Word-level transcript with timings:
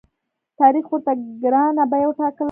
تاریخ 0.59 0.85
ورته 0.91 1.11
ګرانه 1.41 1.83
بیه 1.91 2.07
وټاکله. 2.07 2.39